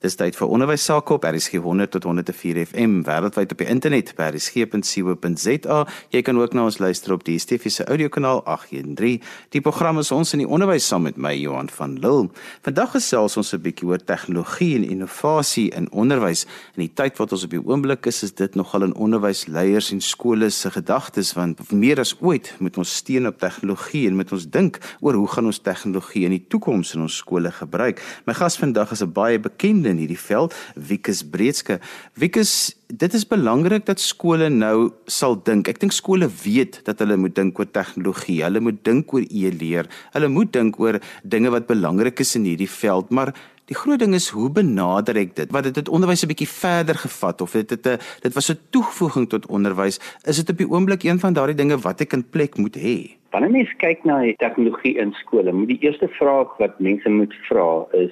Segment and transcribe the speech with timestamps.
[0.00, 4.14] Dis tyd vir onderwys sake op RSG 100 tot 104 FM wêreldwyd op die internet
[4.16, 5.80] by rsg.co.za.
[6.14, 9.18] Jy kan ook na ons luister op die DSTV se audiokanaal 813.
[9.52, 12.30] Die program is ons in die onderwys saam met my Johan van Lille.
[12.64, 16.46] Vandag gesels ons 'n bietjie oor tegnologie en innovasie in onderwys.
[16.80, 20.00] In die tyd wat ons op die oomblik is, is dit nogal in onderwysleiers en
[20.00, 24.48] skole se gedagtes want meer as ooit moet ons steun op tegnologie en moet ons
[24.48, 28.00] dink oor hoe gaan ons tegnologie in die toekoms in ons skole gebruik.
[28.24, 31.80] My gas vandag is 'n baie bekende in hierdie veld, Wikus Breedske.
[32.14, 35.68] Wikus, dit is belangrik dat skole nou sal dink.
[35.68, 38.40] Ek dink skole weet dat hulle moet dink oor tegnologie.
[38.46, 39.90] Hulle moet dink oor e-leer.
[40.14, 43.34] Hulle moet dink oor dinge wat belangrik is in hierdie veld, maar
[43.70, 45.52] Die groot ding is hoe benader ek dit?
[45.54, 48.58] Wat dit het onderwys 'n bietjie verder gevat of dit het 'n dit was 'n
[48.70, 50.00] toevoeging tot onderwys?
[50.26, 53.14] Is dit op die oomblik een van daardie dinge wat ek in plek moet hê?
[53.30, 57.34] Wanneer mens kyk na die tegnologie in skole, moet die eerste vraag wat mense moet
[57.46, 58.10] vra is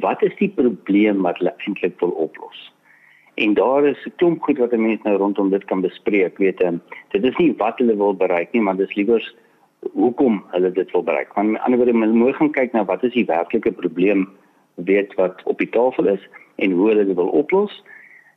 [0.00, 2.72] wat is die probleem wat hulle eintlik wil oplos?
[3.34, 6.78] En daar is 'n klomp goed wat mense nou rondom dit kan bespreek, weet jy.
[7.08, 9.34] Dit is nie wat hulle wil bereik nie, maar dis liewer
[9.92, 11.34] hoekom hulle dit wil bereik.
[11.34, 14.28] Want aan die ander wyse moet jy gaan kyk na wat is die werklike probleem
[14.74, 17.82] weet wat op die tafel is en hoe hulle dit wil oplos.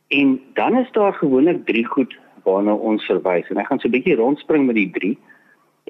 [0.08, 3.48] En dan is daar gewoonlik drie goed waarna ons verwys.
[3.48, 5.18] En ek gaan so 'n bietjie rondspring met die drie.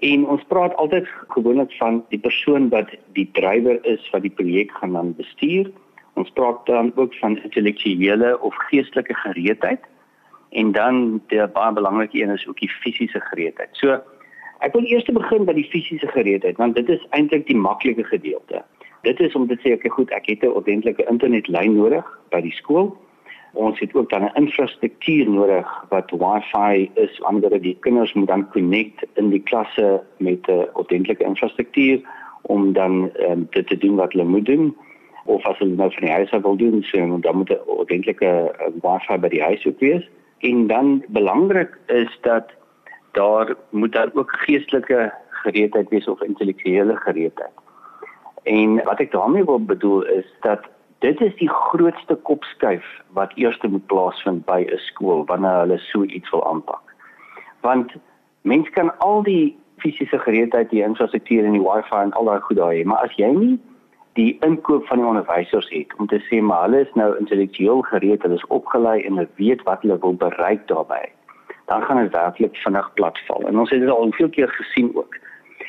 [0.00, 4.70] En ons praat altyd gewoonlik van die persoon wat die drywer is wat die projek
[4.70, 5.70] gaan dan bestuur.
[6.14, 9.80] Ons praat dan ook van intellektuele of geestelike gereedheid.
[10.50, 13.68] En dan die baie belangrike een is ook die fisiese gereedheid.
[13.72, 13.98] So
[14.58, 18.62] ek wil eers begin by die fisiese gereedheid want dit is eintlik die maklike gedeelte.
[19.02, 22.54] Dit is om te sê ek goed, ek het 'n ordentlike internetlyn nodig by die
[22.54, 22.96] skool
[23.58, 28.50] ons het ook dan 'n infrastruktuur nodig wat wifi is ander die kinders moet dan
[28.50, 32.00] connect in die klasse met 'n ordentlike infrastruktuur
[32.42, 34.76] om dan um, dit te doen wat hulle moet doen.
[35.24, 38.24] Of as hulle nou van die huis af wil doen so dan moet 'n ordentlike
[38.24, 40.10] uh, wifi by die huis ook wees.
[40.38, 42.46] En dan belangrik is dat
[43.12, 47.56] daar moet daar ook geestelike gereedheid wees of intellektuele gereedheid.
[48.42, 50.60] En wat ek daarmee wil bedoel is dat
[50.98, 56.02] dit is die grootste kopskuif wat eers moet plaasvind by 'n skool wanneer hulle so
[56.02, 56.82] iets wil aanpak.
[57.60, 57.92] Want
[58.42, 62.56] mense kan al die fisiese gereedheid, die infrastruktuur en die wifi en al daai goed
[62.56, 63.58] daar hê, maar as jy nie
[64.12, 68.22] die inkoop van die onderwysers het om te sê maar hulle is nou intellektueel gereed,
[68.22, 71.12] hulle is opgelei en hulle weet wat hulle wil bereik daarbey,
[71.66, 73.46] dan gaan dit werklik vinnig platval.
[73.46, 75.14] En ons het dit al veel keer gesien ook.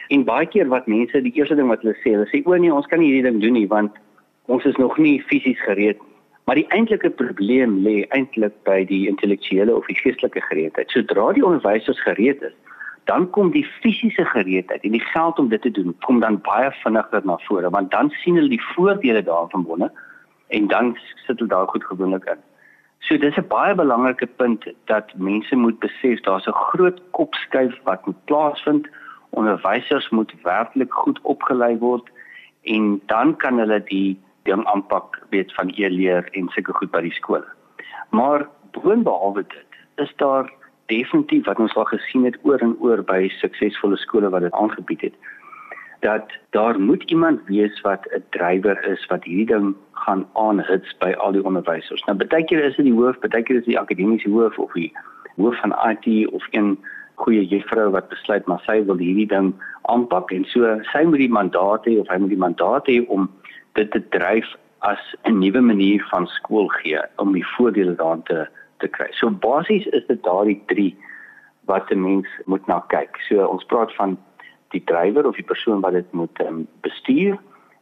[0.08, 2.74] En baie keer wat mense die eerste ding wat hulle sê, hulle sê o nee,
[2.74, 3.92] ons kan nie hierdie ding doen nie want
[4.50, 6.10] ons is nog nie fisies gereed nie.
[6.50, 10.90] Maar die eintlike probleem lê eintlik by die intellektuele of die geestelike gereedheid.
[10.90, 12.56] Sodra die onderwysers gereed is,
[13.06, 16.72] dan kom die fisiese gereedheid en die geld om dit te doen kom dan baie
[16.82, 19.92] vinniger na vore want dan sien hulle die voordele daarvan wonne
[20.58, 20.96] en dan
[21.26, 22.42] sit hulle daar goed gewoonlik in.
[23.06, 28.06] So dis 'n baie belangrike punt dat mense moet besef daar's 'n groot kopskuif wat
[28.06, 28.88] moet plaasvind.
[29.30, 32.10] Onderwysers moet werklik goed opgelei word
[32.64, 37.16] en dan kan hulle die ding aanpak weet van e-leer en sulke goed by die
[37.18, 37.46] skole.
[38.10, 40.52] Maar boonbehalwe dit is daar
[40.86, 45.02] definitief wat ons al gesien het oor en oor by suksesvolle skole wat dit aangebied
[45.02, 45.20] het
[46.00, 51.12] dat daar moet iemand wees wat 'n drywer is wat hierdie ding gaan aanhits by
[51.12, 52.04] al die onderwysers.
[52.04, 54.74] Nou baie keer is dit die hoof, baie keer is dit die akademiese hoof of
[54.74, 54.94] die
[55.36, 56.78] hoof van IT of een
[57.16, 61.36] goeie juffrou wat besluit maar sy wil hierdie ding aanpak en so sy moet die
[61.40, 63.30] mandaat hê of hy moet die mandaat hê om
[63.80, 64.48] dit te dryf
[64.80, 68.48] as 'n nuwe manier van skool gee om die voordele daarin te
[68.80, 69.08] te kry.
[69.12, 70.96] So basies is dit daardie 3
[71.66, 73.20] wat 'n mens moet na kyk.
[73.28, 74.18] So ons praat van
[74.70, 77.38] die drywer of die persoon wat dit moet um, bestuur,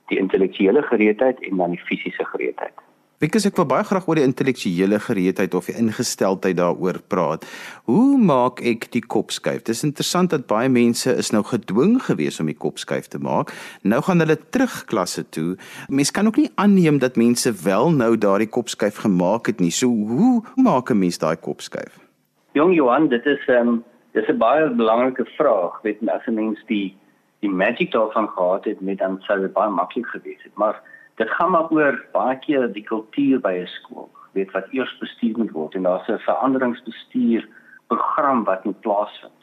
[0.07, 2.73] die intellektuele gereedheid en dan die fisiese gereedheid.
[3.17, 7.47] Because ek wil baie graag oor die intellektuele gereedheid of die ingesteldheid daaroor praat.
[7.89, 9.63] Hoe maak ek die kop skuif?
[9.65, 13.49] Dis interessant dat baie mense is nou gedwing gewees om die kop skuif te maak.
[13.81, 15.55] Nou gaan hulle terug klasse toe.
[15.89, 19.73] Mense kan ook nie aanneem dat mense wel nou daardie kop skuif gemaak het nie.
[19.73, 21.97] So hoe maak 'n mens daai kop skuif?
[22.53, 23.81] Jong Johan, dit is 'n um, ehm,
[24.13, 25.81] dis 'n baie belangrike vraag.
[25.81, 26.95] Weet jy as 'n mens die
[27.39, 30.53] die magie daarvan gehad het met dan sou dit baie maklik gewees het.
[30.55, 30.81] Maar
[31.17, 35.37] dit gaan maar oor baie keer die kultuur by 'n skool weet wat eers bestuur
[35.37, 37.47] moet word en daar's 'n veranderingsbestuur
[37.87, 39.39] program wat moet plaasvind.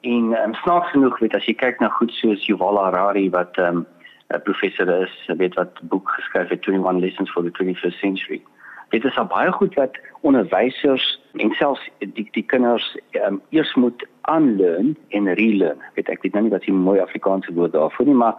[0.00, 3.76] En um, snaaks genoeg weet as jy kyk na goed soos Yuval Harari wat ehm,
[3.76, 3.86] 'n
[4.34, 8.42] um, professor is, weet wat boek geskryf het 21 Lessons for the 21st Century.
[8.88, 12.96] Dit is baie goed wat onderwysers en selfs die die kinders
[13.26, 15.82] um, eers moet aanleer en relearn.
[15.94, 18.36] Weet ek weet nou nie wat die mooi Afrikaanse woord daarvoor nie, maar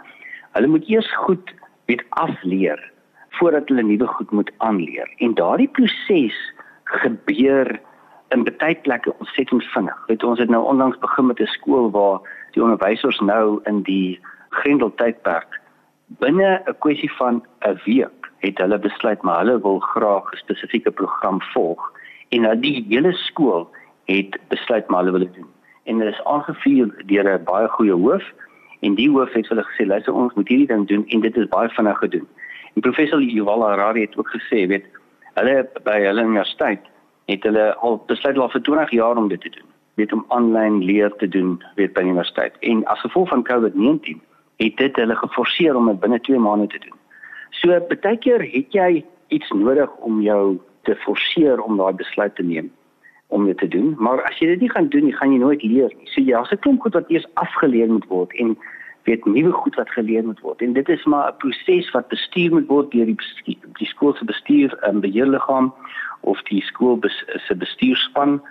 [0.51, 1.53] hulle moet eers goed
[1.91, 2.79] weet afleer
[3.29, 5.13] voordat hulle nuwe goed moet aanleer.
[5.17, 6.37] En daardie proses
[6.83, 7.79] gebeur
[8.35, 9.97] in baie plekke ontsettend vinnig.
[10.07, 12.19] Weet ons het nou onlangs begin met 'n skool waar
[12.51, 15.59] die onderwysers nou in die Grendeltydperk
[16.19, 20.91] binne 'n kwessie van 'n week het hulle besluit maar hulle wil graag 'n spesifieke
[20.91, 21.91] program volg
[22.29, 23.69] en nou die hele skool
[24.05, 25.51] het besluit maar hulle wil dit doen.
[25.83, 28.23] En dit is aangevuur deur 'n baie goeie hoof
[28.81, 31.49] en die hoof het hulle gesê luister ons moet hierdie ding doen en dit is
[31.53, 32.27] baie vinnig gedoen.
[32.73, 34.87] En professor Yuval Harari het ook gesê weet
[35.37, 35.55] hulle
[35.85, 36.87] by hulle universiteit
[37.29, 39.67] het hulle al besluit al vir 20 jaar om dit te doen.
[39.99, 42.57] Weet om aanlyn leer te doen weet by universiteit.
[42.59, 44.19] En as gevolg van COVID-19
[44.63, 46.97] het dit hulle geforseer om dit binne 2 maande te doen.
[47.61, 52.43] So baie keer het jy iets nodig om jou te forceer om daai besluit te
[52.43, 52.71] neem
[53.31, 55.63] om dit te doen, maar as jy dit nie gaan doen nie, gaan jy nooit
[55.63, 56.07] leer nie.
[56.11, 58.57] So jy ja, as 'n klomp goed wat eers afgeleer moet word en
[59.07, 60.61] weet nuwe goed wat geleer moet word.
[60.61, 64.25] En dit is maar 'n proses wat bestuur moet word deur die die skool se
[64.25, 65.73] bestuur en beheerliggaam
[66.21, 66.99] of die skool
[67.47, 68.41] se bestuurspan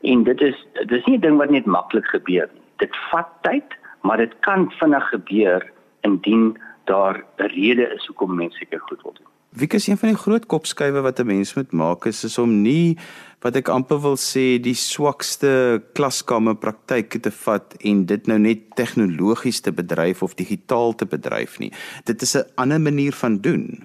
[0.00, 2.62] en dit is dis nie 'n ding wat net maklik gebeur nie.
[2.76, 3.68] Dit vat tyd,
[4.02, 5.70] maar dit kan vinnig gebeur
[6.00, 9.29] indien daar 'n rede is hoekom mense seker goed wil doen.
[9.50, 12.62] Wie is een van die groot kopskuive wat 'n mens moet maak is, is om
[12.62, 12.96] nie
[13.40, 18.58] wat ek amper wil sê die swakste klaskamer praktyke te vat en dit nou net
[18.76, 21.72] tegnologies te bedryf of digitaal te bedryf nie.
[22.04, 23.84] Dit is 'n ander manier van doen.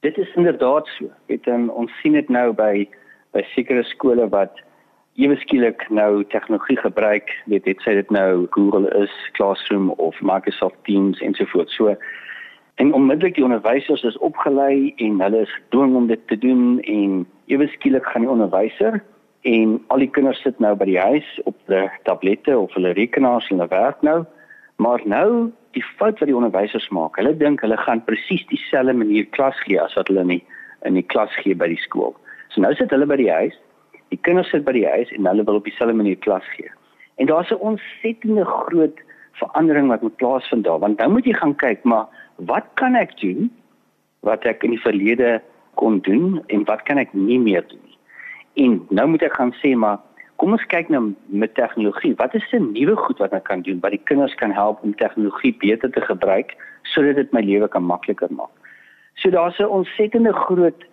[0.00, 1.10] Dit is inderdaad so.
[1.26, 2.88] Dit um, ons sien dit nou by
[3.32, 4.60] by sekere skole wat
[5.14, 10.76] ewe skielik nou tegnologie gebruik, weet dit sê dit nou Google is Classroom of Microsoft
[10.84, 11.74] Teams ensovoorts.
[11.74, 11.96] So
[12.74, 17.26] En onmiddellik die onderwysers is opgelei en hulle is gedwing om dit te doen en
[17.46, 19.02] ewe skielik gaan die onderwyser
[19.40, 23.50] en al die kinders sit nou by die huis op hulle tablette of hulle rekenaars
[23.50, 24.24] en hulle werk nou.
[24.82, 25.28] Maar nou
[25.76, 29.78] die fout wat die onderwysers maak, hulle dink hulle gaan presies dieselfde manier klas gee
[29.80, 30.42] as wat hulle in die,
[30.88, 32.14] in die klas gee by die skool.
[32.54, 33.54] So nou sit hulle by die huis,
[34.10, 36.70] die kinders sit by die huis en hulle wil op dieselfde manier klas gee.
[37.22, 38.98] En daar's 'n ontsettende groot
[39.38, 42.06] verandering wat moet plaasvind daar, want nou moet jy gaan kyk, maar
[42.36, 43.50] wat kan ek doen
[44.20, 45.42] wat ek in die verlede
[45.74, 47.82] kon doen en wat kan ek nie meer doen.
[48.54, 50.00] En nou moet ek gaan sê maar
[50.42, 52.14] kom ons kyk nou met tegnologie.
[52.16, 54.94] Wat is 'n nuwe goed wat ek kan doen wat die kinders kan help om
[54.94, 58.50] tegnologie beter te gebruik sodat dit my lewe kan makliker maak.
[59.14, 60.84] So daar's 'n ontsettende groot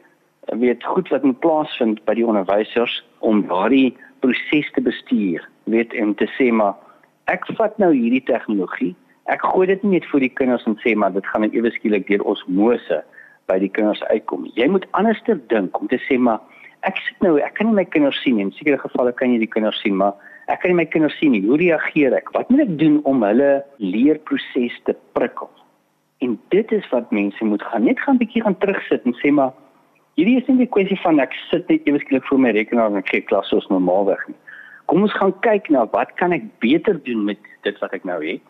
[0.46, 5.48] weet goed wat moet plaasvind by die onderwysers om daardie proses te bestuur.
[5.64, 6.76] Weet en te sê maar
[7.26, 8.96] ek vat nou hierdie tegnologie
[9.32, 12.08] ek gooi dit net vir die kinders en sê maar dit gaan net ewe skielik
[12.08, 13.02] deur osmose
[13.48, 14.50] by die kinders uitkom.
[14.56, 16.42] Jy moet anderster dink om te sê maar
[16.88, 18.48] ek sit nou ek kan nie my kinders sien nie.
[18.50, 20.18] In sekere gevalle kan jy die kinders sien, maar
[20.52, 21.44] ek kan nie my kinders sien nie.
[21.46, 22.32] Hoe reageer ek?
[22.36, 23.50] Wat moet ek doen om hulle
[23.80, 25.50] leerproses te prikkel?
[26.26, 29.54] En dit is wat mense moet gaan net gaan bietjie gaan terugsit en sê maar
[30.20, 33.10] hierdie is nie 'n kwessie van ek sit net ewe skielik voor my rekenaar en
[33.10, 34.38] gee klas soos normaalweg nie.
[34.86, 38.20] Kom ons gaan kyk na wat kan ek beter doen met dit wat ek nou
[38.26, 38.42] het?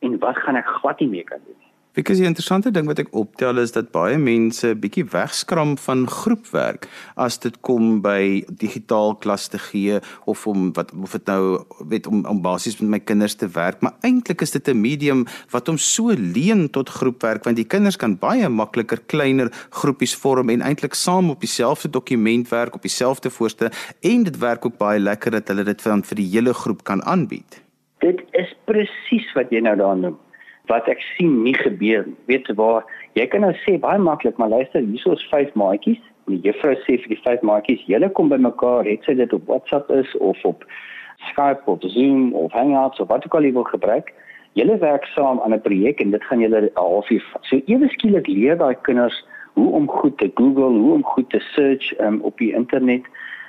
[0.00, 1.74] En wat gaan ek glad nie meer kan doen nie.
[1.94, 6.88] Because die interessante ding wat ek optel is dat baie mense bietjie wegskram van groepwerk
[7.14, 11.62] as dit kom by digitaal klas te gee of om wat of dit nou
[11.92, 15.24] weet om om basies met my kinders te werk, maar eintlik is dit 'n medium
[15.54, 20.50] wat hom so leen tot groepwerk want die kinders kan baie makliker kleiner groepies vorm
[20.50, 23.70] en eintlik saam op dieselfde dokument werk op dieselfde voorste
[24.02, 27.63] en dit werk ook baie lekker dat hulle dit vir die hele groep kan aanbied.
[28.04, 30.16] Dit is presies wat jy nou daar noem.
[30.68, 32.16] Wat ek sien nie gebeur nie.
[32.28, 32.84] Weet waar
[33.16, 36.02] jy kan nou sê baie maklik, maar luister, hier is vyf maatjies.
[36.28, 39.92] Die juffrou sê vir die vyf maatjies, julle kom bymekaar, het sy dit op WhatsApp
[39.96, 40.68] is of op
[41.30, 44.12] Skype of Zoom of Hangouts of wat ook al jy wil gebruik.
[44.58, 47.44] Julle werk saam aan 'n projek en dit gaan julle 'n halfuur vat.
[47.44, 51.40] So ewe skielik leer daai kinders hoe om goed te Google, hoe om goed te
[51.40, 53.04] search um, op die internet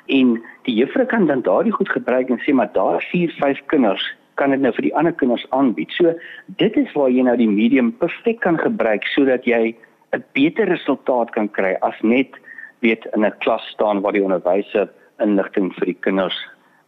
[0.07, 4.15] en die juffrou kan dan daardie goed gebruik en sê maar daar vier, vyf kinders
[4.35, 5.91] kan dit nou vir die ander kinders aanbied.
[5.91, 6.13] So
[6.61, 9.75] dit is waar jy nou die medium perfek kan gebruik sodat jy
[10.13, 12.31] 'n beter resultaat kan kry as net
[12.79, 14.89] weet in 'n klas staan waar die onderwyser
[15.19, 16.37] inligting vir die kinders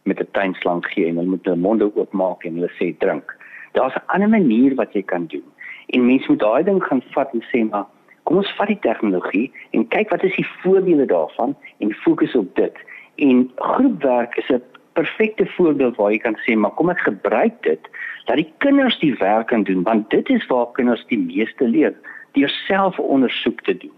[0.04, 3.36] met 'n tuinslang gee en hulle moet hulle monde oopmaak en hulle sê drink.
[3.72, 5.48] Daar's 'n ander manier wat jy kan doen.
[5.86, 7.86] En mense moet daai ding gaan vat en sê maar
[8.22, 12.56] kom ons vat die tegnologie en kyk wat is die voordele daarvan en fokus op
[12.56, 12.76] dit.
[13.16, 14.62] En groepwerk is 'n
[14.98, 17.90] perfekte voorbeeld waar jy kan sê maar kom ek gebruik dit
[18.26, 21.94] dat die kinders die werk kan doen want dit is waar kinders die meeste leer
[22.36, 23.94] deur self ondersoek te doen.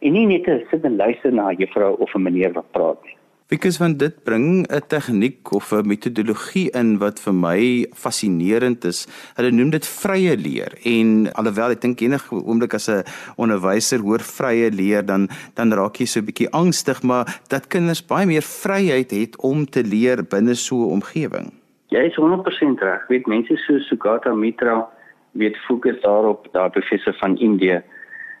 [0.00, 3.02] En nie net te sit en luister na 'n juffrou of 'n meneer wat praat
[3.04, 3.16] nie
[3.54, 9.06] Because van dit bring 'n tegniek of 'n metodologie in wat vir my fascinerend is.
[9.36, 13.04] Hulle noem dit vrye leer en alhoewel ek dink enige oomblik as 'n
[13.36, 18.06] onderwyser hoor vrye leer dan dan raak jy so 'n bietjie angstig, maar dat kinders
[18.06, 21.52] baie meer vryheid het om te leer binne so 'n omgewing.
[21.88, 23.06] Jy is 100% reg.
[23.08, 24.88] Weet mense so Sugata Mitra
[25.32, 27.82] weet fokus daarop, daar professor van Indië.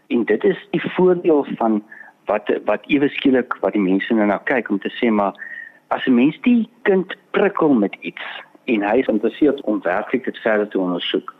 [0.08, 1.82] En dit is die voordeel van
[2.30, 5.34] wat wat ewe skielik wat die mense nou na kyk om te sê maar
[5.88, 8.26] as 'n mens die kind prikkel met iets
[8.64, 11.34] en hy is geïnteresseerd om werklik dit verder te ondersoek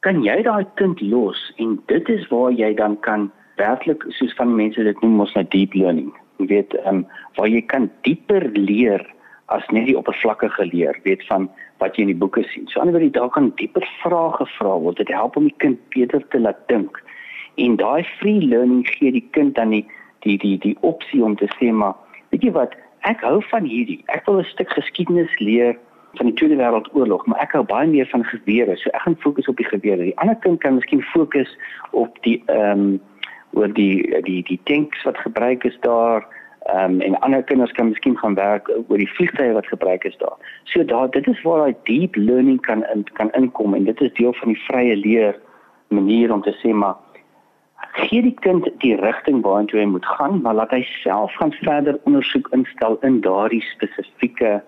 [0.00, 4.56] kan jy daai kind los en dit is waar jy dan kan werklik soos van
[4.56, 6.10] mense dit noem ons nou deep learning.
[6.40, 7.06] Jy weet ehm um,
[7.36, 9.04] waar jy kan dieper leer
[9.54, 11.48] as net die oppervlakkige leer weet van
[11.82, 12.68] wat jy in die boeke sien.
[12.68, 15.00] So anderswoorde daar kan dieper vrae gevra word.
[15.02, 17.00] Dit help om die kind beter te laat dink.
[17.60, 19.84] En daai free learning gee die kind dan die
[20.26, 21.94] die die die opsie om te sê maar
[22.30, 22.74] weet jy wat?
[23.08, 24.02] Ek hou van hierdie.
[24.06, 25.78] Ek wil 'n stuk geskiedenis leer
[26.14, 29.48] van die Tweede Wêreldoorlog maar ek hou baie meer van gebeure so ek gaan fokus
[29.48, 31.50] op die gebeure die ander kind kan miskien fokus
[31.90, 33.00] op die ehm um,
[33.58, 36.26] oor die die die tanks wat gebruik is daar
[36.70, 40.16] ehm um, en ander kinders kan miskien gaan werk oor die vliegtye wat gebruik is
[40.18, 40.36] daar.
[40.64, 44.12] So daar dit is waar daai deep learning kan in, kan inkom en dit is
[44.12, 45.38] deel van die vrye leer
[45.88, 46.96] manier om te sê maar
[48.06, 51.98] gee die kind die rigting waartoe hy moet gaan, maar laat hy self gaan verder
[52.08, 54.60] ondersoek instel in daardie spesifieke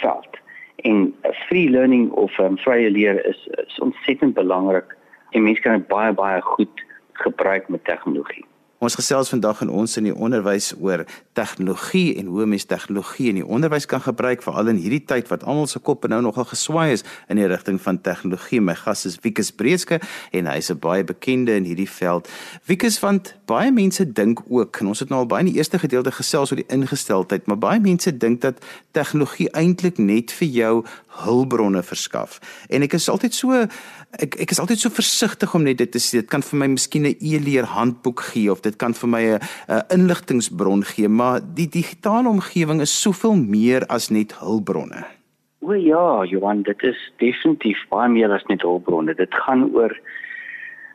[0.00, 0.40] veld.
[0.88, 1.14] En
[1.46, 4.96] free learning of um, vrye leer is, is ontsettend belangrik
[5.30, 8.44] en mense kan dit baie baie goed gebruik met tegnologie.
[8.76, 13.38] Ons gesels vandag in ons in die onderwys oor tegnologie en hoe mens tegnologie in
[13.38, 16.92] die onderwys kan gebruik veral in hierdie tyd wat almal se koppe nou nogal geswaai
[16.92, 18.60] is in die rigting van tegnologie.
[18.60, 19.96] My gas is Wikus Breeske
[20.30, 22.28] en hy's 'n baie bekende in hierdie veld.
[22.68, 25.78] Wikus want baie mense dink ook en ons het nou al baie in die eerste
[25.78, 28.60] gedeelte gesels oor die ingesteldheid, maar baie mense dink dat
[28.92, 30.84] tegnologie eintlik net vir jou
[31.24, 32.40] hulpbronne verskaf.
[32.68, 33.66] En ek is altyd so
[34.22, 36.20] ek ek is altyd so versigtig om net dit te sê.
[36.22, 39.40] Dit kan vir my miskien 'n e-leer handboek gee of dit kan vir my 'n
[39.90, 45.04] inligtingbron gee, maar die digitale omgewing is soveel meer as net hulpbronne.
[45.60, 49.14] O ja, Johan, dit is definitief baie meer as net hulpbronne.
[49.14, 49.92] Dit gaan oor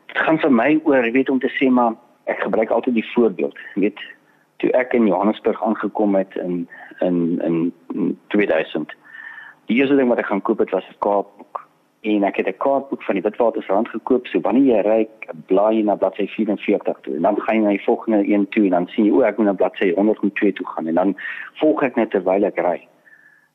[0.07, 3.57] dit gaan vir my oor, weet om te sê maar ek gebruik altyd die voorbeeld,
[3.75, 3.99] weet
[4.57, 6.67] toe ek in Johannesburg aangekom het in
[6.99, 7.73] in in
[8.27, 8.95] 2000
[9.71, 11.50] Die eerste ding wat ek gaan koop het was 'n kaartboek.
[12.01, 14.27] En ek het 'n kaartboek van die Witwatersrand gekoop.
[14.27, 15.07] So wanneer jy ry,
[15.45, 17.15] blaai jy na bladsy 44 toe.
[17.15, 19.37] En dan gaan jy na die volgende een toe en dan sien jy o, ek
[19.37, 21.15] moet na bladsy 102 toe gaan en dan
[21.53, 22.87] volg ek net terwyl ek ry.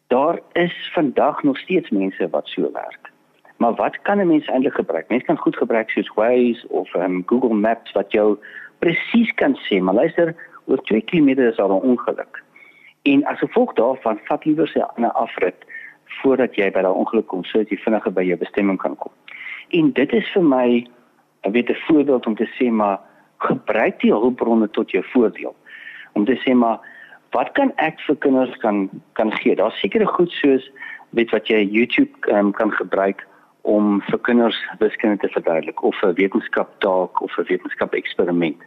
[0.07, 3.11] Daar is vandag nog steeds mense wat so werk.
[3.57, 5.09] Maar wat kan 'n mens eintlik gebruik?
[5.09, 8.39] Mense kan goed gebruik soos Waze of um, Google Maps wat jou
[8.79, 10.35] presies kan sê, maar luister,
[10.67, 12.43] oor 2 km is al 'n ongeluk.
[13.03, 15.65] En as gevolg daarvan vat liewer sy 'n afrit
[16.23, 19.13] voordat jy by daai ongeluk kom sodat jy vinniger by jou bestemming kan kom.
[19.71, 20.87] En dit is vir my
[21.45, 22.99] 'n weet 'n voorbeeld om te sê maar
[23.39, 25.55] gebruik die hulpbronne tot jou voordeel.
[26.13, 26.79] Om te sê maar
[27.31, 29.57] wat kan ek vir kinders kan kan gee?
[29.57, 30.71] Daar's sekere goed soos
[31.11, 33.27] weet wat jy YouTube um, kan gebruik
[33.63, 38.63] om vir kinders wiskunde te verduidelik of 'n wetenskap taak of 'n wetenskap eksperiment.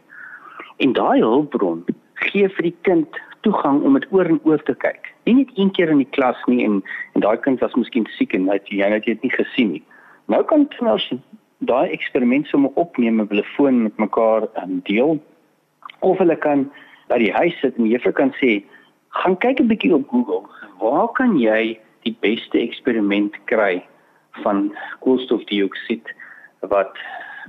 [0.76, 5.12] En daai hulpbron gee vir die kind toegang om dit oor en oor te kyk.
[5.24, 6.82] Nie net een keer in die klas nie en
[7.14, 9.84] en daai kind was miskien siek en hy jy het dit nie gesien nie.
[10.26, 11.08] Nou kan kinders
[11.58, 15.18] daai eksperiment sommer opneem op hulle foon met mekaar en deel
[16.00, 16.68] of hulle kan
[17.08, 18.60] by die huis sit en juffrou kan sê
[19.20, 20.44] gaan kyk 'n bietjie op Google.
[20.80, 23.82] Waar kan jy die beste eksperiment kry
[24.42, 24.70] van
[25.00, 26.14] koolstofdioksied
[26.60, 26.96] wat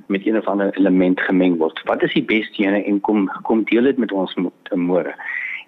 [0.07, 1.81] met een of ander element gemeng word.
[1.86, 4.36] Wat is die beste ene en kom kom deel dit met ons
[4.75, 5.15] môre.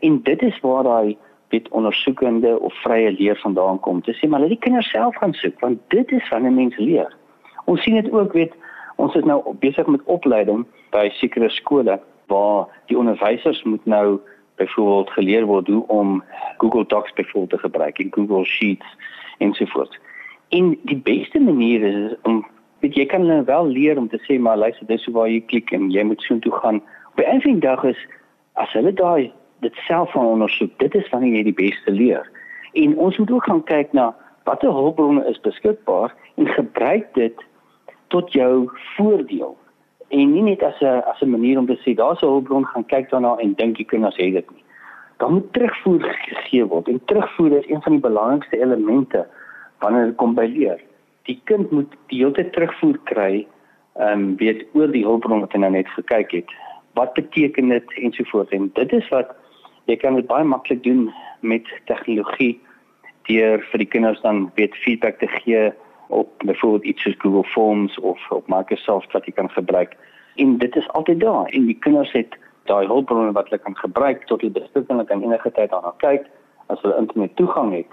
[0.04, 1.18] En dit is waar daai
[1.54, 4.02] wet ondersoekende of vrye leer vandaan kom.
[4.02, 6.78] Dit sê maar laat die kinders self gaan soek want dit is van 'n mens
[6.78, 7.14] leer.
[7.66, 8.54] Ons sien dit ook weet
[8.96, 14.20] ons is nou besig met opleiding by sekere skole waar die onderwysers moet nou
[14.56, 16.24] byvoorbeeld geleer word hoe om
[16.58, 18.98] Google Docs byvoorbeeld te gebruik en Google Sheets
[19.38, 20.00] ensovoorts.
[20.50, 22.46] En die beste manier is om
[22.80, 25.42] weet jy kan hulle wel leer om te sê maar luister dis hoe waar jy
[25.42, 26.82] klik en jy moet so toe gaan.
[27.12, 28.08] Op 'n einde dag is
[28.54, 29.32] as hulle daai
[29.64, 32.30] dit self van ondersoek, dit is wanneer jy die beste leer.
[32.74, 34.12] En ons moet ook gaan kyk na
[34.44, 37.44] watter hulpbronne is beskikbaar en gebruik dit
[38.14, 39.58] tot jou voordeel.
[40.14, 42.86] En nie net as 'n as 'n manier om te sê daar's 'n hulpbron gaan
[42.86, 44.64] kyk daarna en dink jy kinders het dit nie.
[45.18, 46.88] Dan moet terugvoer gegee word.
[46.88, 49.28] En terugvoer is een van die belangrikste elemente
[49.80, 50.80] wanneer dit kom by leer.
[51.24, 53.48] Die kind moet die hele tyd terugvoer kry,
[54.00, 56.52] um, weet oor die hulpbron wat hy nou net gekyk het.
[56.94, 59.36] Wat beteken dit ensovoorts en dit is wat
[59.86, 61.12] jy kan dit baie maklik doen
[61.42, 62.62] met tegnologie
[63.28, 65.72] deur vir die kinders dan weet feedback te gee
[66.08, 69.96] op byvoorbeeld iets soos Google Forms of op Microsoft wat jy kan gebruik.
[70.36, 72.38] En dit is altyd daar en die kinders het
[72.70, 76.28] daai hulpbronne wat hulle kan gebruik tot hulle beskikking kan enige tyd daarna kyk
[76.68, 77.90] as hulle internet toegang het.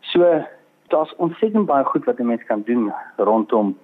[0.00, 0.44] So
[0.92, 3.78] daar's ontsettend baie goed wat 'n mens kan doen rondom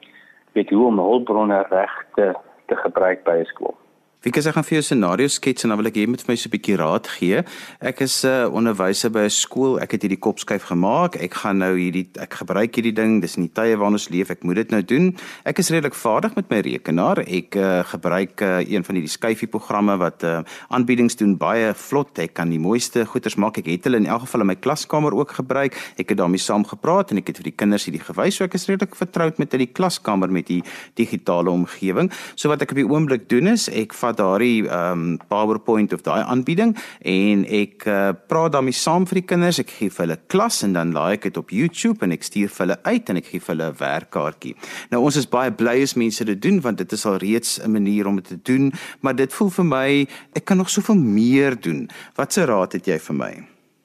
[0.53, 2.35] weet hoe om hulpbronne reg te
[2.67, 3.77] te gebruik by 'n skool.
[4.21, 6.09] Wie kan ek gaan vir jou 'n scenario skets en dan wil ek hê jy
[6.13, 7.43] moet vir my so 'n bietjie raad gee.
[7.81, 9.81] Ek is 'n uh, onderwyser by 'n skool.
[9.81, 11.17] Ek het hierdie kopskuif gemaak.
[11.17, 13.23] Ek gaan nou hierdie ek gebruik hierdie ding.
[13.23, 14.29] Dis in die tye waarin ons leef.
[14.29, 15.17] Ek moet dit nou doen.
[15.47, 17.19] Ek is redelik vaardig met my rekenaar.
[17.25, 22.19] Ek uh, gebruik uh, een van hierdie skuifie programme wat uh, aanbiedings doen baie vlot.
[22.19, 23.57] Ek kan die mooiste goeders maak.
[23.57, 25.73] Ek het hulle in elk geval in my klaskamer ook gebruik.
[25.97, 28.37] Ek het daarmee saam gepraat en ek het vir die kinders hierdie gewys.
[28.37, 30.63] So ek is redelik vertroud met hierdie klaskamer met die
[30.95, 32.13] digitale omgewing.
[32.37, 36.23] So wat ek op die oomblik doen is ek vat daardie um PowerPoint of daai
[36.23, 36.77] aanbieding
[37.07, 39.61] en ek uh, praat daarmee saam vir die kinders.
[39.63, 42.49] Ek gee vir hulle klas en dan laai ek dit op YouTube en ek stuur
[42.49, 44.55] vir hulle uit en ek gee vir hulle 'n werkkaartjie.
[44.91, 47.73] Nou ons is baie bly as mense dit doen want dit is al reeds 'n
[47.73, 51.61] manier om dit te doen, maar dit voel vir my ek kan nog soveel meer
[51.61, 51.89] doen.
[52.17, 53.33] Watse raad het jy vir my?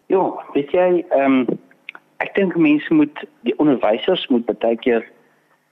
[0.07, 1.59] Ja, weet jy, ehm um,
[2.17, 5.03] ek dink mense moet die onderwysers moet baie keer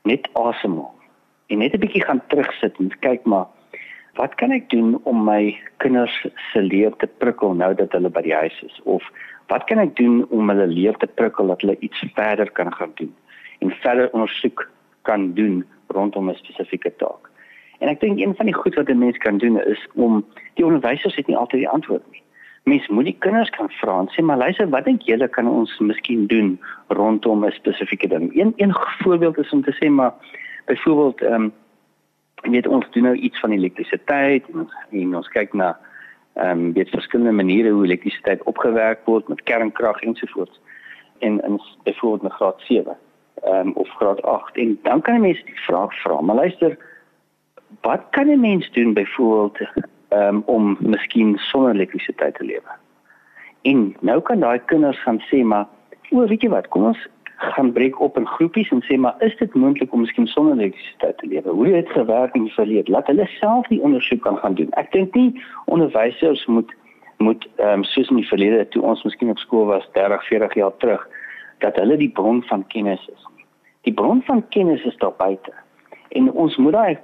[0.03, 0.91] net asemhaal
[1.47, 3.47] en net 'n bietjie gaan terugsit en kyk maar
[4.15, 6.13] wat kan ek doen om my kinders
[6.51, 9.03] se leer te prikkel nou dat hulle by die huis is of
[9.47, 12.93] wat kan ek doen om hulle leer te prikkel dat hulle iets verder kan gaan
[12.95, 13.13] doen
[13.59, 14.69] en verder ondersoek
[15.01, 17.29] kan doen rondom 'n spesifieke taak.
[17.79, 20.65] En ek dink een van die goed wat 'n mens kan doen is om die
[20.65, 22.21] onderwysers het nie altyd die antwoord nie.
[22.63, 25.79] Mens moet die kinders kan vra en sê maar luister, wat dink julle kan ons
[25.79, 28.35] miskien doen rondom 'n spesifieke ding?
[28.35, 30.13] Een een voorbeeld is om te sê maar
[30.65, 31.53] byvoorbeeld ehm um,
[32.51, 35.77] weet ons doen nou iets van elektrisiteit en, en ons kyk na
[36.33, 40.59] ehm um, weet verskillende maniere hoe elektrisiteit opgewerk word met kernkrag ensovoorts
[41.19, 42.97] en in byvoorbeeld met graad 7
[43.43, 46.77] ehm um, of graad 8 en dan kan 'n mens die vraag vra maar luister
[47.81, 49.57] wat kan 'n mens doen byvoorbeeld
[50.07, 52.71] ehm um, om miskien sonder elektrisiteit te lewe?
[53.61, 55.67] En nou kan daai kinders gaan sê maar
[56.11, 57.07] o weet jy wat kom ons
[57.51, 61.17] gaan breek op in groepies en sê maar is dit moontlik om miskien sonder elektrisiteit
[61.17, 61.49] te lewe?
[61.49, 62.91] Hoe het gewerk in die verlede?
[62.91, 64.71] Laat hulle self die ondersoek kan gaan doen.
[64.79, 66.71] Ek dink nie onderwysers moet
[67.17, 70.55] moet ehm um, soos in die verlede toe ons miskien op skool was 30, 40
[70.59, 71.07] jaar terug
[71.63, 73.27] dat hulle die bron van kennis is.
[73.87, 75.53] Die bron van kennis is daar buite.
[76.09, 76.97] En ons moet daai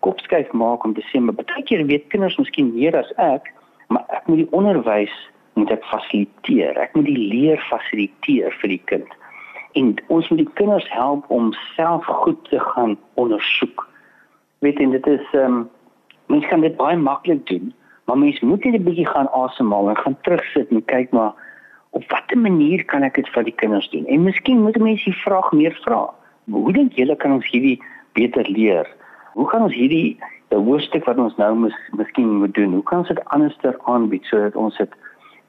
[0.00, 3.52] kopskuif maak om te sê maar baie keer weet kinders miskien meer as ek,
[3.88, 5.14] maar ek moet die onderwys
[5.54, 6.76] moet ek fasiliteer.
[6.80, 9.22] Ek moet die leer fasiliteer vir die kind
[9.76, 13.88] en ons moet die kinders help om self goed te gaan ondersoek.
[14.64, 15.64] Weet jy dit is ehm um,
[16.26, 19.96] mens kan dit baie maklik doen, maar mens moet net 'n bietjie gaan asemhaal en
[19.96, 21.34] gaan terugsit en kyk maar
[21.90, 24.06] op watter manier kan ek dit vir die kinders doen?
[24.06, 26.10] En miskien moet mense die vraag meer vra.
[26.50, 28.88] Hoe dink julle kan ons hierdie beter leer?
[29.32, 32.72] Hoe kan ons hierdie die hoofstuk wat ons nou mis, miskien moet doen?
[32.72, 34.92] Hoe kan ons dit anderster aanbied sodat ons dit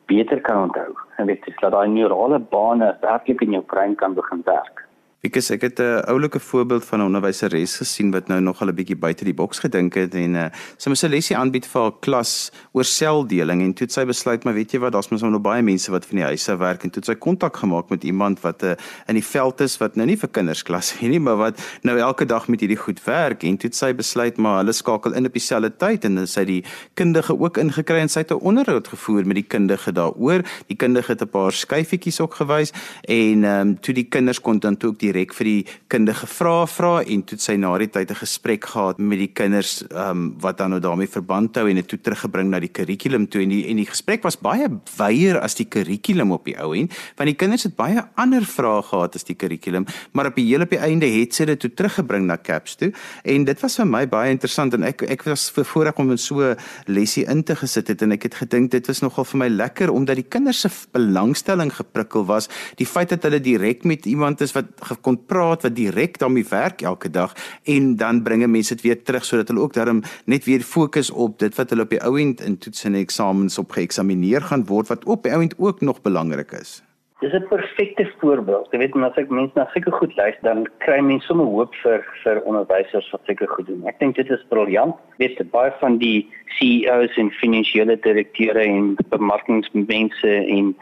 [0.08, 0.96] beter kan onthou.
[1.18, 4.87] En weet jy, dat daai neurale bane werklik in jou brein kan begin werk.
[5.22, 8.76] Because ek het 'n oulike voorbeeld van 'n onderwyseres gesien wat nou nog al 'n
[8.76, 10.46] bietjie buite die boks gedink het en uh,
[10.78, 14.44] sy moes 'n lesie aanbied vir haar klas oor seldeling en toe het sy besluit
[14.44, 16.84] maar weet jy wat daar's mos nou baie mense wat van die huise werk.
[16.84, 18.76] En toe het sy kontak gemaak met iemand wat uh,
[19.08, 21.98] in die veld is wat nou nie vir kinders klas het nie maar wat nou
[21.98, 23.44] elke dag met hierdie goed werk.
[23.44, 26.06] En toe het sy besluit maar hulle skakel in op dieselfde tyd.
[26.06, 29.48] En sy het die kundige ook ingekry en sy het 'n onderhoud gevoer met die
[29.48, 30.46] kundige daaroor.
[30.68, 34.78] Die kundige het 'n paar skyfietjies ook gewys en um, toe die kinders kon dan
[34.78, 38.22] toe ook direk vir die kinders gevra vra en toe sy na die tyd 'n
[38.22, 42.00] gesprek gehad met die kinders um, wat dan nou daarmee verband hou en dit toe
[42.00, 45.66] teruggebring na die kurrikulum toe en die en die gesprek was baie wyeer as die
[45.66, 49.36] kurrikulum op die ou end want die kinders het baie ander vrae gehad as die
[49.36, 52.78] kurrikulum maar op die heel op die einde het sy dit toe teruggebring na CAPS
[52.78, 52.92] toe
[53.24, 56.56] en dit was vir my baie interessant en ek ek was voorreg om in so
[56.88, 59.92] lesie in te gesit het en ek het gedink dit was nogal vir my lekker
[59.92, 64.54] omdat die kinders se belangstelling geprikkel was die feit dat hulle direk met iemand is
[64.54, 64.66] wat
[65.02, 69.26] kon praat wat direk daarmee werk elke dag en dan bringe mense dit weer terug
[69.26, 72.42] sodat hulle ook daarom net weer fokus op dit wat hulle op die ou end
[72.42, 76.02] in toets en eksamens op geëksamineer gaan word wat op die ou end ook nog
[76.02, 76.82] belangrik is.
[77.20, 78.68] Dis 'n perfekte voorbeeld.
[78.72, 82.06] Jy weet, as ek mense na sulke goed luister, dan kry mense sommer hoop vir
[82.24, 83.88] vir onderwysers wat sulke goed doen.
[83.88, 84.96] Ek dink dit is briljant.
[85.18, 90.76] Weet baie van die CEOs en finansiële direkteure en bemarkingsmense en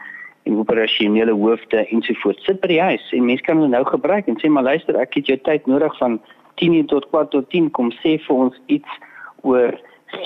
[0.46, 4.38] en operasionele hoofde ensovoorts sit by die huis en mense kan hulle nou gebruik en
[4.42, 6.20] sê maar luister ek het jou tyd nodig van
[6.62, 9.02] 10 tot kwart tot 10 kom sê vir ons iets
[9.42, 9.76] oor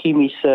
[0.00, 0.54] chemiese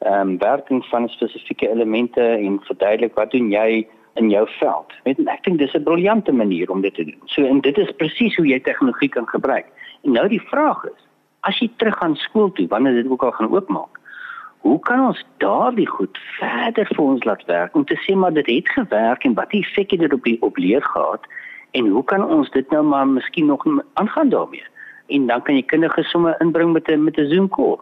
[0.00, 4.94] ehm um, werking van spesifieke elemente en verduidelik wat doen jy in jou veld.
[5.04, 7.20] Weet jy, ek dink dis 'n briljante manier om dit te doen.
[7.26, 9.66] So en dit is presies hoe jy tegnologie kan gebruik.
[10.04, 11.00] En nou die vraag is,
[11.40, 13.89] as jy terug gaan skool toe, wanneer dit ook al gaan oopmaak,
[14.60, 18.46] hoe kan ons daardie goed verder vir ons laat werk om te sê maar dit
[18.46, 21.26] het gewerk en wat effek het dit op die op leer gehad
[21.70, 24.64] en hoe kan ons dit nou maar miskien nog aangaan daarmee?
[25.06, 27.78] En dan kan jy kinders sommer inbring met 'n met 'n Zoom call.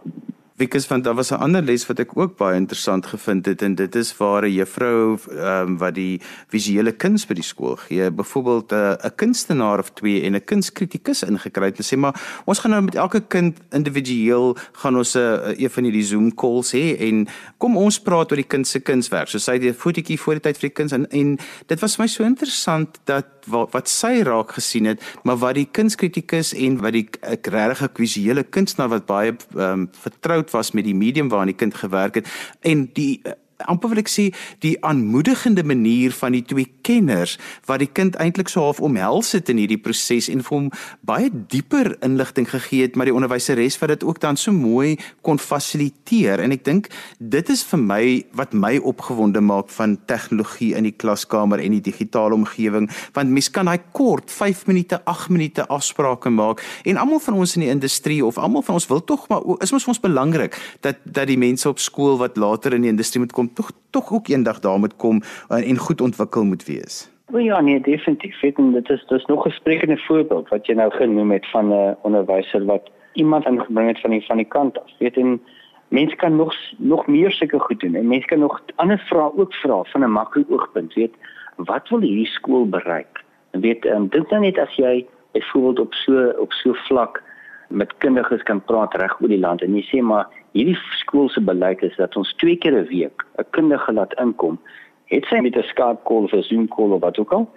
[0.58, 3.74] Wikus van daar was 'n ander les wat ek ook baie interessant gevind het en
[3.74, 8.10] dit is waar 'n juffrou ehm um, wat die visuele kuns by die skool gee,
[8.10, 12.58] byvoorbeeld 'n uh, kunstenaar of twee en 'n kunskritikus ingekry het en sê maar ons
[12.58, 16.72] gaan nou met elke kind individueel gaan ons 'n uh, een van hierdie Zoom calls
[16.72, 19.28] hê en kom ons praat oor die kind se kunswerk.
[19.28, 21.96] So sy het 'n fotootjie voor die tyd vir die kuns en en dit was
[21.96, 26.54] vir my so interessant dat wat, wat sy raak gesien het, maar wat die kunskritikus
[26.54, 27.08] en wat die
[27.52, 31.74] regtig visuele kunstenaar wat baie ehm um, vertrou was met die medium waarin die kind
[31.74, 32.28] gewerk het
[32.60, 33.20] en die
[33.66, 34.28] amper wil ek sê
[34.62, 39.50] die aanmoedigende manier van die twee kenners wat die kind eintlik so half omhels het
[39.50, 40.68] in hierdie proses en vir hom
[41.08, 45.40] baie dieper inligting gegee het maar die onderwyseres wat dit ook dan so mooi kon
[45.42, 46.42] fasiliteer.
[46.44, 48.02] En ek dink dit is vir my
[48.38, 53.50] wat my opgewonde maak van tegnologie in die klaskamer en die digitale omgewing want mens
[53.52, 57.72] kan daai kort 5 minute 8 minute afsprake maak en almal van ons in die
[57.72, 61.28] industrie of almal van ons wil tog maar is mos vir ons belangrik dat dat
[61.30, 64.60] die mense op skool wat later in die industrie moet kom tog tog ook eendag
[64.60, 67.10] daar moet kom en, en goed ontwikkel moet wees.
[67.26, 68.42] Wel ja, nee, definitief.
[68.42, 71.72] En dit is dis nog 'n sprekende voorbeeld wat jy nou genoem het van 'n
[71.72, 74.90] uh, onderwyser wat iemand ingebring het van die van die kant af.
[74.98, 75.40] Weet en
[75.88, 79.54] mense kan nog nog meer sulke goed doen en mense kan nog ander vrae ook
[79.54, 81.14] vra van 'n maklik oogpunt, weet
[81.56, 83.24] wat wil hierdie skool bereik?
[83.50, 87.22] En weet um, dink dan net as jy byvoorbeeld op so op so vlak
[87.68, 91.40] met kinders kan praat reg oor die land en jy sê maar hierdie skool se
[91.40, 94.58] beleid is dat ons twee keer 'n week 'n kundige laat inkom.
[95.06, 97.48] Het sy met 'n Skype call of 'n Zoom call of wat ook al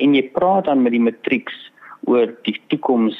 [0.00, 1.70] en jy praat dan met die matrieks
[2.08, 3.18] oor die toekoms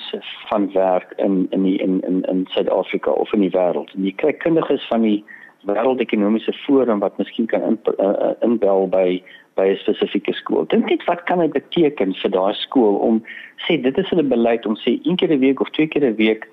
[0.49, 3.93] van werk in in die in in in Suid-Afrika of in die wêreld.
[3.95, 5.25] En jy kry kundiges van die
[5.69, 9.23] wêreldekonomiese forum wat miskien kan in, uh, inbel by
[9.55, 10.65] by 'n spesifieke skool.
[10.67, 13.23] Dink net wat kan dit beteken vir daai skool om
[13.67, 16.17] sê dit is hulle beleid om sê een keer 'n week of twee keer 'n
[16.17, 16.49] week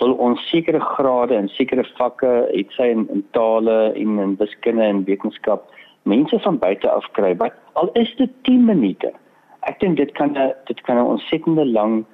[0.00, 4.82] wil ons sekere grade en sekere vakke, het sy in, in tale en in wiskunde
[4.82, 5.68] en wetenskap
[6.08, 7.34] mense van buite af kry.
[7.36, 9.12] Wat al is dit 10 minute.
[9.68, 12.04] Ek dink dit kan dit kan 'n ontsettende lang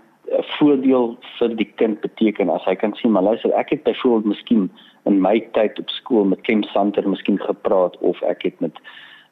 [0.58, 4.70] voordeel vir die kind beteken as hy kan sien maar luister ek het byvoorbeeld miskien
[5.06, 8.80] in my tyd op skool met Kim Santer miskien gepraat of ek het met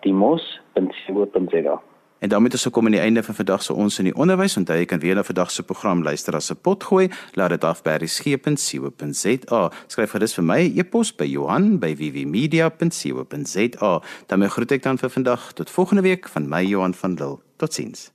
[0.00, 1.82] @dimos.co.za.
[2.18, 4.56] En daarmee het ons gekom aan die einde van vandag se ons in die onderwys.
[4.56, 7.08] Onthou jy kan weer na vandag se program luister as 'n pot gooi.
[7.32, 9.70] Laat dit af by resgep.co.za.
[9.86, 14.00] Skryf gerus vir my e-pos by Johan by vvmedia.co.za.
[14.26, 17.38] Dan groet ek dan vir vandag tot volgende week van my Johan van Lille.
[17.56, 18.13] Totsiens.